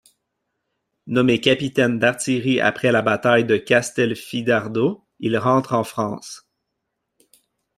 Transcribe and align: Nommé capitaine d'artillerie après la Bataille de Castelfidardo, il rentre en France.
Nommé 1.05 1.39
capitaine 1.39 1.99
d'artillerie 1.99 2.59
après 2.59 2.91
la 2.91 3.03
Bataille 3.03 3.45
de 3.45 3.55
Castelfidardo, 3.57 5.05
il 5.19 5.37
rentre 5.37 5.73
en 5.73 5.83
France. 5.83 6.49